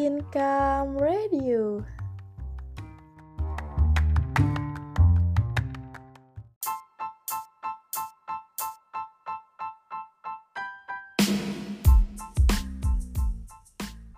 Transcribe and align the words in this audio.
Income 0.00 0.96
Radio. 0.96 1.84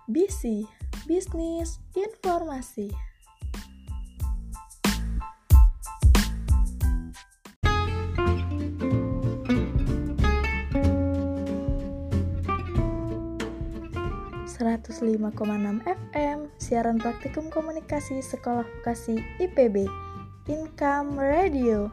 BC 0.07 0.63
Bisnis 1.03 1.83
Informasi. 1.99 2.87
...105,6 14.83 15.87
FM, 15.87 16.51
siaran 16.59 16.99
praktikum 16.99 17.47
komunikasi 17.47 18.19
Sekolah 18.19 18.67
Vokasi 18.67 19.15
IPB, 19.39 19.87
Income 20.51 21.15
Radio. 21.23 21.87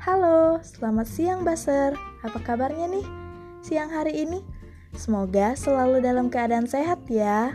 Halo, 0.00 0.56
selamat 0.64 1.04
siang 1.04 1.44
Baser, 1.44 1.92
apa 2.24 2.40
kabarnya 2.40 2.88
nih? 2.88 3.04
Siang 3.60 3.92
hari 3.92 4.24
ini, 4.24 4.40
semoga 4.96 5.52
selalu 5.52 6.00
dalam 6.00 6.32
keadaan 6.32 6.64
sehat 6.64 7.04
ya. 7.12 7.52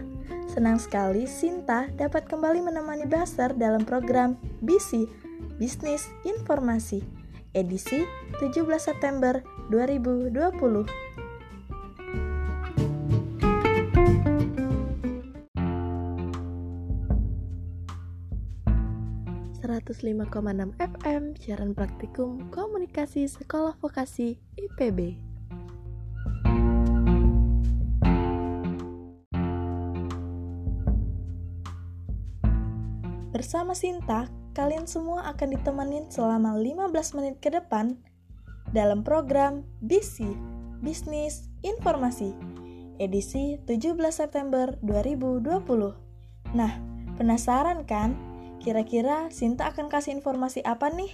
Senang 0.53 0.77
sekali 0.77 1.25
Sinta 1.25 1.89
dapat 1.97 2.29
kembali 2.29 2.61
menemani 2.61 3.09
Baser 3.09 3.57
dalam 3.57 3.81
program 3.81 4.37
BC, 4.61 5.09
Bisnis 5.57 6.05
Informasi, 6.29 7.01
edisi 7.57 8.05
17 8.37 8.65
September 8.77 9.41
2020. 9.73 11.08
105,6 19.59 20.79
FM 20.79 21.35
siaran 21.35 21.75
praktikum 21.75 22.47
komunikasi 22.47 23.27
sekolah 23.27 23.75
vokasi 23.83 24.39
IPB. 24.55 25.19
Bersama 33.35 33.75
Sinta, 33.75 34.31
kalian 34.55 34.87
semua 34.87 35.27
akan 35.31 35.59
ditemenin 35.59 36.07
selama 36.07 36.55
15 36.55 37.15
menit 37.19 37.35
ke 37.43 37.51
depan 37.51 37.99
dalam 38.71 39.03
program 39.03 39.67
BC, 39.83 40.23
Bisnis 40.79 41.51
Informasi, 41.67 42.31
edisi 42.99 43.59
17 43.67 43.95
September 44.11 44.75
2020. 44.83 46.55
Nah, 46.55 46.73
penasaran 47.19 47.83
kan? 47.83 48.28
Kira-kira 48.59 49.31
Sinta 49.31 49.71
akan 49.71 49.87
kasih 49.87 50.19
informasi 50.19 50.59
apa 50.67 50.91
nih? 50.91 51.09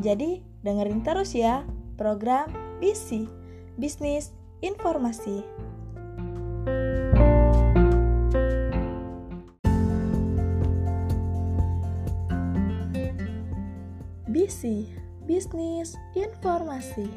Jadi, 0.00 0.40
dengerin 0.64 1.04
terus 1.04 1.36
ya 1.36 1.68
program 2.00 2.48
BC, 2.80 3.28
Bisnis 3.76 4.32
Informasi. 4.64 5.44
BC, 14.24 14.88
Bisnis 15.28 16.00
Informasi. 16.16 17.08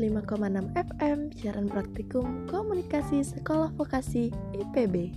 105,6 0.00 0.72
FM 0.72 1.28
siaran 1.36 1.68
praktikum 1.68 2.48
komunikasi 2.48 3.20
sekolah 3.20 3.68
vokasi 3.76 4.32
IPB. 4.56 5.12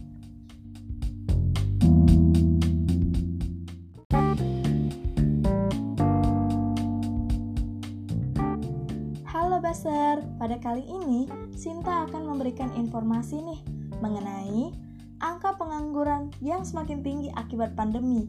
Halo 9.24 9.64
Baser, 9.64 10.20
pada 10.36 10.60
kali 10.60 10.84
ini 10.84 11.32
Sinta 11.56 12.04
akan 12.04 12.36
memberikan 12.36 12.76
informasi 12.76 13.40
nih 13.40 13.64
mengenai 14.04 14.76
angka 15.24 15.56
pengangguran 15.56 16.28
yang 16.44 16.68
semakin 16.68 17.00
tinggi 17.00 17.32
akibat 17.40 17.72
pandemi. 17.80 18.28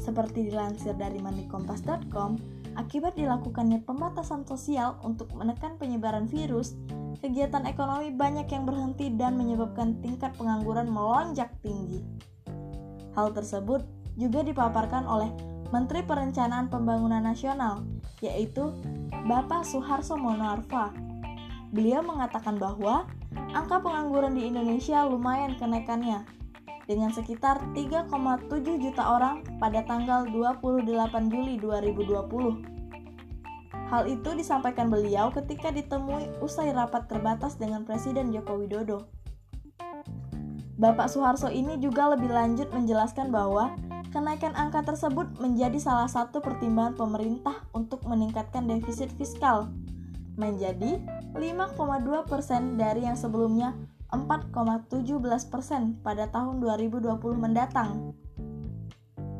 Seperti 0.00 0.48
dilansir 0.48 0.96
dari 0.96 1.20
mandikompas.com, 1.20 2.53
Akibat 2.74 3.14
dilakukannya 3.14 3.86
pembatasan 3.86 4.42
sosial 4.42 4.98
untuk 5.06 5.30
menekan 5.30 5.78
penyebaran 5.78 6.26
virus, 6.26 6.74
kegiatan 7.22 7.62
ekonomi 7.70 8.10
banyak 8.10 8.50
yang 8.50 8.66
berhenti 8.66 9.14
dan 9.14 9.38
menyebabkan 9.38 10.02
tingkat 10.02 10.34
pengangguran 10.34 10.90
melonjak 10.90 11.54
tinggi. 11.62 12.02
Hal 13.14 13.30
tersebut 13.30 13.86
juga 14.18 14.42
dipaparkan 14.42 15.06
oleh 15.06 15.30
Menteri 15.70 16.02
Perencanaan 16.02 16.66
Pembangunan 16.66 17.22
Nasional, 17.22 17.86
yaitu 18.18 18.74
Bapak 19.26 19.62
Suharso 19.62 20.18
Monarfa. 20.18 20.90
Beliau 21.70 22.02
mengatakan 22.02 22.58
bahwa 22.58 23.06
angka 23.54 23.82
pengangguran 23.82 24.34
di 24.34 24.50
Indonesia 24.50 25.06
lumayan 25.06 25.54
kenaikannya, 25.58 26.26
dengan 26.84 27.10
sekitar 27.12 27.60
3,7 27.72 28.12
juta 28.80 29.02
orang 29.04 29.44
pada 29.56 29.80
tanggal 29.84 30.28
28 30.28 31.32
Juli 31.32 31.56
2020. 31.60 32.74
Hal 33.88 34.08
itu 34.08 34.30
disampaikan 34.32 34.88
beliau 34.88 35.28
ketika 35.32 35.68
ditemui 35.72 36.40
usai 36.40 36.72
rapat 36.72 37.06
terbatas 37.08 37.56
dengan 37.60 37.84
Presiden 37.84 38.32
Joko 38.32 38.56
Widodo. 38.60 39.08
Bapak 40.74 41.06
Soeharto 41.06 41.46
ini 41.52 41.78
juga 41.78 42.10
lebih 42.10 42.32
lanjut 42.32 42.66
menjelaskan 42.74 43.30
bahwa 43.30 43.78
kenaikan 44.10 44.54
angka 44.58 44.82
tersebut 44.82 45.30
menjadi 45.38 45.78
salah 45.78 46.10
satu 46.10 46.42
pertimbangan 46.42 46.98
pemerintah 46.98 47.62
untuk 47.70 48.02
meningkatkan 48.02 48.66
defisit 48.66 49.10
fiskal 49.14 49.70
menjadi 50.34 50.98
5,2 51.34 52.26
persen 52.26 52.74
dari 52.74 53.06
yang 53.06 53.14
sebelumnya 53.14 53.74
4,17 54.14 55.50
persen 55.50 55.98
pada 56.00 56.30
tahun 56.30 56.62
2020 56.62 57.18
mendatang. 57.34 58.14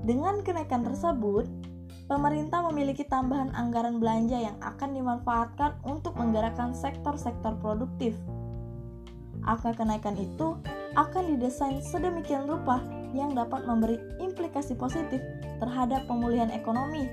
Dengan 0.05 0.45
kenaikan 0.45 0.85
tersebut, 0.85 1.49
pemerintah 2.11 2.61
memiliki 2.69 3.09
tambahan 3.09 3.55
anggaran 3.57 4.03
belanja 4.03 4.37
yang 4.37 4.59
akan 4.61 4.93
dimanfaatkan 4.93 5.81
untuk 5.87 6.19
menggerakkan 6.21 6.77
sektor-sektor 6.77 7.57
produktif. 7.63 8.13
Angka 9.45 9.77
kenaikan 9.77 10.17
itu 10.17 10.61
akan 10.97 11.37
didesain 11.37 11.81
sedemikian 11.81 12.49
rupa 12.49 12.81
yang 13.15 13.33
dapat 13.33 13.65
memberi 13.65 13.97
implikasi 14.19 14.75
positif 14.75 15.23
terhadap 15.63 16.05
pemulihan 16.11 16.51
ekonomi. 16.51 17.09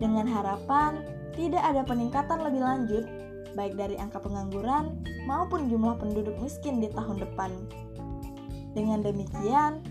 Dengan 0.00 0.24
harapan 0.26 1.04
tidak 1.36 1.62
ada 1.62 1.82
peningkatan 1.84 2.40
lebih 2.40 2.62
lanjut 2.64 3.04
baik 3.54 3.78
dari 3.78 3.96
angka 3.98 4.20
pengangguran 4.22 5.02
maupun 5.24 5.70
jumlah 5.70 5.96
penduduk 5.98 6.34
miskin 6.42 6.80
di 6.82 6.88
tahun 6.90 7.22
depan. 7.22 7.50
Dengan 8.74 9.02
demikian, 9.02 9.82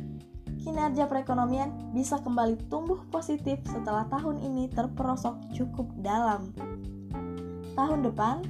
kinerja 0.64 1.08
perekonomian 1.08 1.72
bisa 1.96 2.20
kembali 2.20 2.58
tumbuh 2.72 3.00
positif 3.12 3.60
setelah 3.68 4.08
tahun 4.12 4.40
ini 4.44 4.68
terperosok 4.72 5.36
cukup 5.56 5.88
dalam. 6.00 6.52
Tahun 7.76 8.02
depan, 8.04 8.44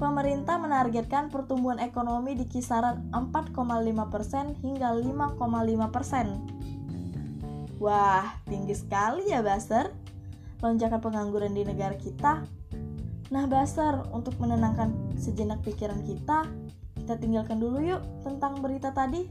pemerintah 0.00 0.56
menargetkan 0.56 1.28
pertumbuhan 1.28 1.80
ekonomi 1.80 2.32
di 2.32 2.48
kisaran 2.48 3.12
4,5% 3.12 4.56
hingga 4.64 4.96
5,5%. 4.96 6.60
Wah, 7.80 8.36
tinggi 8.44 8.76
sekali 8.76 9.32
ya 9.32 9.40
Baser. 9.40 9.88
Lonjakan 10.60 11.00
pengangguran 11.00 11.56
di 11.56 11.64
negara 11.64 11.96
kita 11.96 12.44
Nah, 13.30 13.46
Basar, 13.46 14.10
untuk 14.10 14.34
menenangkan 14.42 15.14
sejenak 15.14 15.62
pikiran 15.62 16.02
kita, 16.02 16.50
kita 16.98 17.14
tinggalkan 17.14 17.62
dulu 17.62 17.78
yuk 17.78 18.02
tentang 18.26 18.58
berita 18.58 18.90
tadi. 18.90 19.30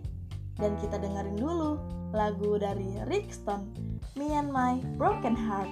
Dan 0.55 0.79
kita 0.79 0.95
dengerin 0.95 1.35
dulu 1.35 1.75
lagu 2.15 2.55
dari 2.55 2.95
Rickstone, 3.11 3.67
Me 4.15 4.31
and 4.31 4.55
My 4.55 4.79
Broken 4.95 5.35
Heart. 5.35 5.71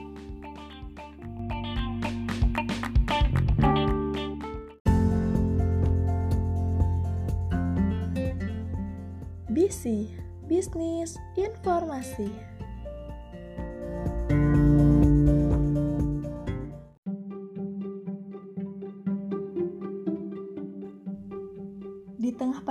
BC, 9.47 10.11
Bisnis 10.51 11.15
Informasi. 11.39 12.56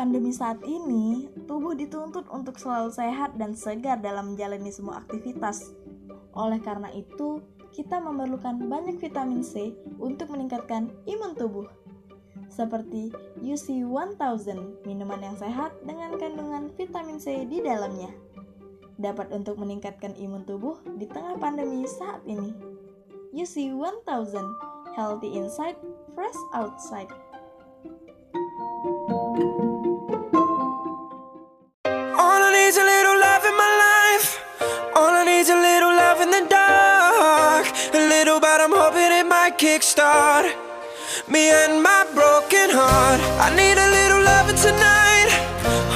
Pandemi 0.06 0.30
saat 0.30 0.62
ini, 0.62 1.26
tubuh 1.50 1.74
dituntut 1.74 2.30
untuk 2.30 2.62
selalu 2.62 2.94
sehat 2.94 3.34
dan 3.34 3.58
segar 3.58 3.98
dalam 3.98 4.30
menjalani 4.30 4.70
semua 4.70 5.02
aktivitas. 5.02 5.74
Oleh 6.30 6.62
karena 6.62 6.94
itu, 6.94 7.42
kita 7.74 7.98
memerlukan 7.98 8.70
banyak 8.70 9.02
vitamin 9.02 9.42
C 9.42 9.74
untuk 9.98 10.30
meningkatkan 10.30 10.94
imun 11.10 11.34
tubuh. 11.34 11.66
Seperti 12.46 13.10
UC 13.42 13.82
1000, 13.82 14.86
minuman 14.86 15.26
yang 15.26 15.34
sehat 15.34 15.74
dengan 15.82 16.14
kandungan 16.14 16.70
vitamin 16.78 17.18
C 17.18 17.42
di 17.42 17.58
dalamnya. 17.58 18.14
Dapat 19.02 19.34
untuk 19.34 19.58
meningkatkan 19.58 20.14
imun 20.14 20.46
tubuh 20.46 20.78
di 21.02 21.10
tengah 21.10 21.34
pandemi 21.34 21.82
saat 21.82 22.22
ini. 22.30 22.54
UC 23.34 23.74
1000, 23.74 24.06
healthy 24.94 25.34
inside, 25.34 25.74
fresh 26.14 26.38
outside. 26.54 27.10
Kickstart 39.58 40.52
me 41.28 41.48
and 41.50 41.82
my 41.82 42.04
broken 42.12 42.68
heart. 42.68 43.20
I 43.40 43.48
need 43.56 43.78
a 43.78 43.88
little 43.90 44.22
loving 44.22 44.56
tonight, 44.56 45.30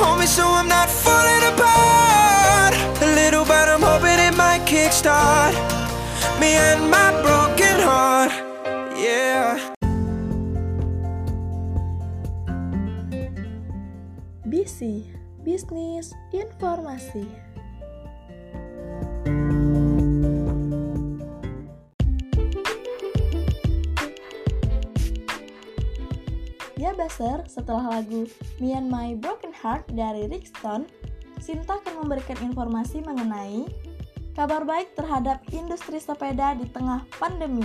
homie, 0.01 0.27
so 0.27 0.45
I'm 0.47 0.69
not 0.69 0.89
falling 0.89 1.45
apart. 1.53 2.75
A 3.03 3.09
little, 3.15 3.45
but 3.45 3.69
I'm 3.69 3.83
hoping 3.83 4.19
it 4.19 4.35
might 4.37 4.62
kickstart 4.65 5.53
me 6.41 6.55
and 6.57 6.91
my 6.91 7.11
broken 7.21 7.81
heart. 7.81 8.33
Yeah. 8.97 9.75
BC 14.49 15.05
Bisnis 15.45 16.15
Informasi. 16.33 17.50
Setelah 27.20 28.00
lagu 28.00 28.25
Me 28.56 28.72
and 28.72 28.88
My 28.88 29.12
Broken 29.12 29.52
Heart 29.52 29.93
dari 29.93 30.25
Rick 30.25 30.49
Stone, 30.56 30.88
Sinta 31.37 31.76
akan 31.76 32.05
memberikan 32.05 32.40
informasi 32.40 33.05
mengenai 33.05 33.69
kabar 34.32 34.64
baik 34.64 34.96
terhadap 34.96 35.44
industri 35.52 36.00
sepeda 36.00 36.56
di 36.56 36.64
tengah 36.72 37.05
pandemi. 37.20 37.64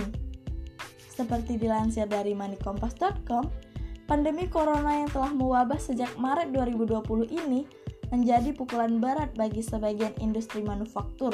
Seperti 1.08 1.56
dilansir 1.56 2.04
dari 2.04 2.36
moneykompas.com, 2.36 3.48
pandemi 4.04 4.44
corona 4.48 5.00
yang 5.00 5.08
telah 5.08 5.32
mewabah 5.32 5.80
sejak 5.80 6.12
Maret 6.20 6.52
2020 6.52 7.32
ini 7.32 7.64
menjadi 8.12 8.52
pukulan 8.52 9.00
berat 9.00 9.32
bagi 9.36 9.64
sebagian 9.64 10.12
industri 10.20 10.60
manufaktur. 10.60 11.32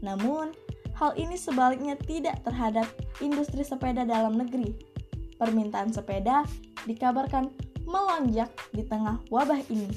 Namun, 0.00 0.56
hal 0.96 1.12
ini 1.20 1.36
sebaliknya 1.36 1.96
tidak 2.00 2.40
terhadap 2.40 2.88
industri 3.20 3.60
sepeda 3.60 4.08
dalam 4.08 4.40
negeri, 4.40 4.72
permintaan 5.36 5.92
sepeda 5.92 6.48
dikabarkan 6.88 7.50
melonjak 7.86 8.50
di 8.72 8.82
tengah 8.86 9.20
wabah 9.28 9.60
ini. 9.68 9.90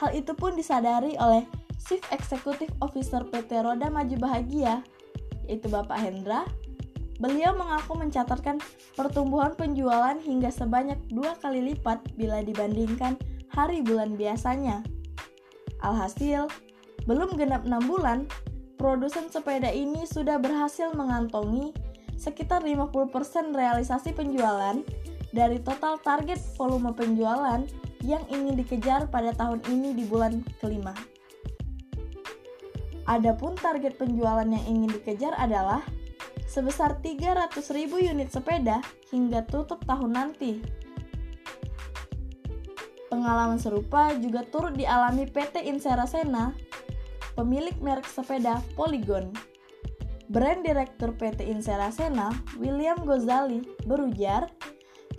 Hal 0.00 0.16
itu 0.16 0.32
pun 0.32 0.56
disadari 0.56 1.14
oleh 1.20 1.44
Chief 1.76 2.00
Executive 2.12 2.72
Officer 2.80 3.24
PT 3.26 3.60
Roda 3.60 3.92
Maju 3.92 4.16
Bahagia, 4.16 4.84
yaitu 5.48 5.68
Bapak 5.68 6.00
Hendra. 6.00 6.48
Beliau 7.20 7.52
mengaku 7.52 8.00
mencatatkan 8.00 8.64
pertumbuhan 8.96 9.52
penjualan 9.52 10.16
hingga 10.16 10.48
sebanyak 10.48 10.96
dua 11.12 11.36
kali 11.36 11.74
lipat 11.74 12.00
bila 12.16 12.40
dibandingkan 12.40 13.20
hari 13.52 13.84
bulan 13.84 14.16
biasanya. 14.16 14.80
Alhasil, 15.84 16.48
belum 17.04 17.36
genap 17.36 17.64
6 17.64 17.76
bulan, 17.88 18.28
produsen 18.76 19.28
sepeda 19.28 19.68
ini 19.68 20.04
sudah 20.08 20.40
berhasil 20.40 20.92
mengantongi 20.96 21.72
sekitar 22.20 22.60
50% 22.64 23.56
realisasi 23.56 24.12
penjualan 24.12 24.76
dari 25.30 25.62
total 25.62 25.98
target 26.02 26.38
volume 26.58 26.90
penjualan 26.94 27.62
yang 28.02 28.24
ingin 28.32 28.56
dikejar 28.58 29.06
pada 29.12 29.30
tahun 29.36 29.62
ini 29.68 29.94
di 29.94 30.04
bulan 30.08 30.42
kelima. 30.58 30.96
Adapun 33.10 33.58
target 33.58 33.98
penjualan 33.98 34.46
yang 34.46 34.64
ingin 34.70 34.90
dikejar 34.90 35.34
adalah 35.34 35.82
sebesar 36.46 36.98
300.000 37.02 37.54
unit 38.10 38.30
sepeda 38.30 38.82
hingga 39.10 39.46
tutup 39.46 39.82
tahun 39.86 40.14
nanti. 40.14 40.62
Pengalaman 43.10 43.58
serupa 43.58 44.14
juga 44.14 44.46
turut 44.46 44.78
dialami 44.78 45.26
PT 45.26 45.66
Insera 45.66 46.06
Sena, 46.06 46.54
pemilik 47.34 47.74
merek 47.82 48.06
sepeda 48.06 48.62
Polygon. 48.78 49.34
Brand 50.30 50.62
Direktur 50.62 51.10
PT 51.18 51.42
Insera 51.50 51.90
Sena, 51.90 52.30
William 52.54 53.02
Gozali, 53.02 53.66
berujar, 53.82 54.46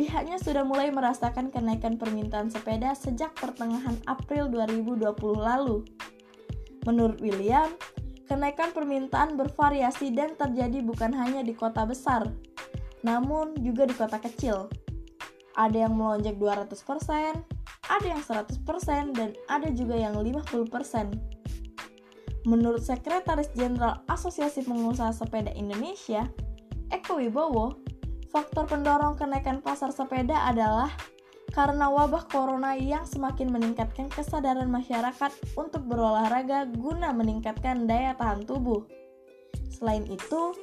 pihaknya 0.02 0.42
sudah 0.42 0.66
mulai 0.66 0.90
merasakan 0.90 1.54
kenaikan 1.54 1.94
permintaan 1.94 2.50
sepeda 2.50 2.98
sejak 2.98 3.38
pertengahan 3.38 3.94
April 4.10 4.50
2020 4.50 5.14
lalu. 5.38 5.86
Menurut 6.90 7.22
William, 7.22 7.70
kenaikan 8.26 8.74
permintaan 8.74 9.38
bervariasi 9.38 10.10
dan 10.10 10.34
terjadi 10.34 10.82
bukan 10.82 11.14
hanya 11.14 11.46
di 11.46 11.54
kota 11.54 11.86
besar, 11.86 12.26
namun 13.06 13.54
juga 13.62 13.86
di 13.86 13.94
kota 13.94 14.18
kecil. 14.18 14.74
Ada 15.54 15.86
yang 15.86 15.94
melonjak 15.94 16.42
200%, 16.42 16.74
ada 17.86 18.08
yang 18.10 18.26
100%, 18.26 19.14
dan 19.14 19.38
ada 19.54 19.70
juga 19.70 20.02
yang 20.02 20.18
50%. 20.18 21.14
Menurut 22.50 22.82
Sekretaris 22.82 23.54
Jenderal 23.54 24.02
Asosiasi 24.10 24.66
Pengusaha 24.66 25.14
Sepeda 25.14 25.54
Indonesia, 25.54 26.26
Eko 26.90 27.22
Wibowo, 27.22 27.91
faktor 28.32 28.64
pendorong 28.64 29.20
kenaikan 29.20 29.60
pasar 29.60 29.92
sepeda 29.92 30.48
adalah 30.48 30.88
karena 31.52 31.92
wabah 31.92 32.32
corona 32.32 32.80
yang 32.80 33.04
semakin 33.04 33.52
meningkatkan 33.52 34.08
kesadaran 34.08 34.72
masyarakat 34.72 35.36
untuk 35.60 35.84
berolahraga 35.84 36.64
guna 36.72 37.12
meningkatkan 37.12 37.92
daya 37.92 38.16
tahan 38.16 38.48
tubuh. 38.48 38.88
Selain 39.68 40.08
itu, 40.08 40.56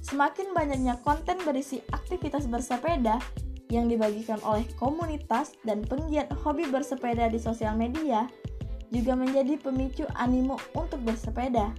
semakin 0.00 0.56
banyaknya 0.56 0.96
konten 1.04 1.36
berisi 1.44 1.84
aktivitas 1.92 2.48
bersepeda 2.48 3.20
yang 3.68 3.84
dibagikan 3.84 4.40
oleh 4.48 4.64
komunitas 4.80 5.52
dan 5.60 5.84
penggiat 5.84 6.32
hobi 6.40 6.64
bersepeda 6.72 7.28
di 7.28 7.36
sosial 7.36 7.76
media 7.76 8.24
juga 8.88 9.12
menjadi 9.12 9.60
pemicu 9.60 10.08
animo 10.16 10.56
untuk 10.72 11.04
bersepeda. 11.04 11.76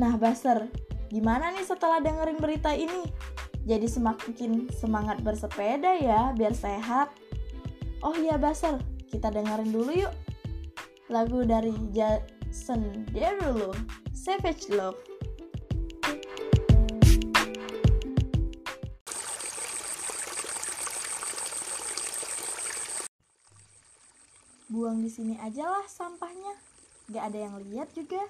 Nah, 0.00 0.16
Baser, 0.16 0.72
gimana 1.12 1.52
nih 1.52 1.68
setelah 1.68 2.00
dengerin 2.00 2.40
berita 2.40 2.72
ini? 2.72 3.31
Jadi 3.62 3.86
semakin 3.86 4.66
semangat 4.74 5.22
bersepeda 5.22 5.94
ya, 6.02 6.34
biar 6.34 6.50
sehat. 6.50 7.14
Oh 8.02 8.10
iya, 8.18 8.34
Baser, 8.34 8.82
kita 9.06 9.30
dengerin 9.30 9.70
dulu 9.70 9.94
yuk. 9.94 10.14
Lagu 11.06 11.46
dari 11.46 11.70
Jason 11.94 13.06
Derulo, 13.14 13.70
Savage 14.10 14.66
Love. 14.74 14.98
Buang 24.72 25.04
di 25.04 25.10
sini 25.12 25.38
aja 25.38 25.68
lah 25.68 25.86
sampahnya. 25.86 26.58
Gak 27.12 27.30
ada 27.30 27.38
yang 27.46 27.60
lihat 27.62 27.92
juga. 27.94 28.26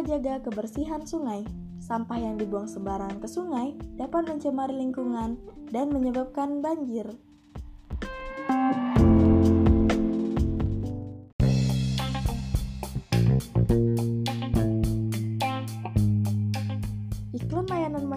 Jaga 0.00 0.40
kebersihan 0.40 1.04
sungai. 1.04 1.44
Sampah 1.76 2.16
yang 2.16 2.40
dibuang 2.40 2.66
sembarangan 2.66 3.20
ke 3.20 3.28
sungai 3.28 3.76
dapat 4.00 4.32
mencemari 4.32 4.74
lingkungan 4.74 5.36
dan 5.68 5.92
menyebabkan 5.92 6.64
banjir. 6.64 7.06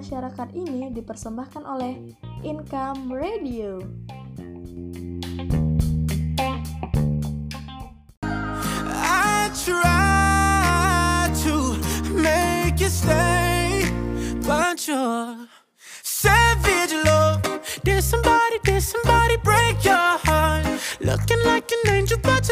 masyarakat 0.03 0.51
ini 0.51 0.91
dipersembahkan 0.91 1.63
oleh 1.63 1.95
Income 2.43 3.07
Radio. 3.07 3.79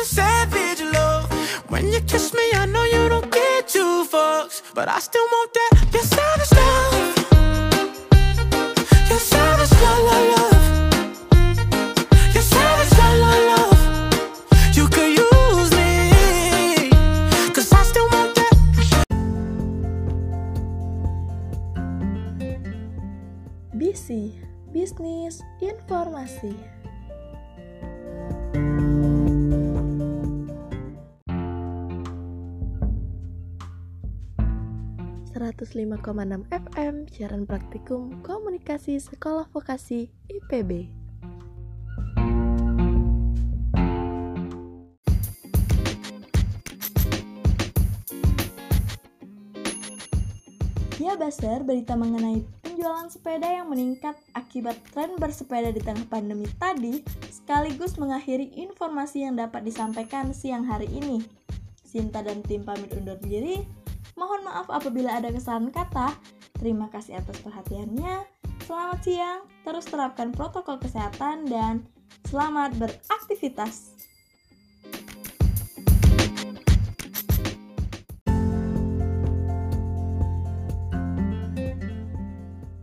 You're 0.01 0.08
savage 0.08 0.81
love. 0.81 1.31
When 1.70 1.91
you 1.91 2.01
kiss 2.01 2.34
me, 2.34 2.51
I 2.53 2.65
know 2.65 2.84
you 2.84 3.08
don't 3.08 3.31
get 3.31 3.67
too 3.67 4.03
far. 4.05 4.48
but 4.74 4.89
I 4.89 4.98
still 5.00 5.25
want 5.31 5.53
that. 5.53 5.72
Your 5.93 6.03
savage 6.03 6.51
love. 6.60 6.93
Your 9.10 9.20
savage 9.20 9.72
love, 9.84 10.01
love, 10.10 10.27
love. 10.34 10.58
Your 12.34 12.43
savage 12.53 12.93
love, 13.00 13.17
love, 13.25 13.43
love. 13.51 13.79
You 14.75 14.88
could 14.88 15.12
use 15.25 15.72
me, 15.79 16.89
cause 17.53 17.72
I 17.72 17.84
still 17.84 18.08
want 18.10 18.34
that. 18.36 18.55
BC 23.77 24.34
Bisnis 24.74 25.41
Informasi 25.62 26.80
105,6 35.51 36.48
FM 36.48 37.12
Siaran 37.12 37.43
Praktikum 37.43 38.24
Komunikasi 38.24 39.03
Sekolah 39.03 39.51
Vokasi 39.51 40.08
IPB 40.31 40.88
Ya 51.01 51.17
Baser, 51.20 51.65
berita 51.67 52.00
mengenai 52.00 52.46
penjualan 52.62 53.10
sepeda 53.12 53.50
yang 53.50 53.67
meningkat 53.67 54.15
akibat 54.38 54.79
tren 54.96 55.20
bersepeda 55.20 55.74
di 55.75 55.81
tengah 55.84 56.08
pandemi 56.08 56.48
tadi 56.55 57.03
sekaligus 57.27 58.00
mengakhiri 58.00 58.53
informasi 58.55 59.27
yang 59.27 59.36
dapat 59.36 59.67
disampaikan 59.67 60.31
siang 60.31 60.63
hari 60.63 60.88
ini. 60.88 61.20
Sinta 61.84 62.24
dan 62.24 62.39
tim 62.46 62.63
pamit 62.63 62.93
undur 62.96 63.20
diri. 63.20 63.80
Mohon 64.20 64.41
maaf 64.51 64.68
apabila 64.68 65.18
ada 65.18 65.32
kesalahan 65.32 65.72
kata. 65.72 66.15
Terima 66.60 66.91
kasih 66.91 67.20
atas 67.20 67.39
perhatiannya. 67.41 68.27
Selamat 68.62 69.00
siang, 69.03 69.39
terus 69.65 69.86
terapkan 69.89 70.30
protokol 70.32 70.77
kesehatan 70.77 71.50
dan 71.50 71.84
selamat 72.30 72.77
beraktivitas. 72.77 73.98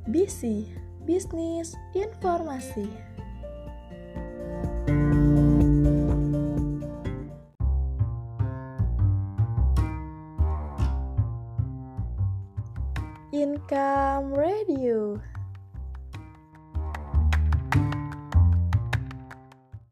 BC 0.09 0.67
Bisnis 1.05 1.77
Informasi 1.97 3.08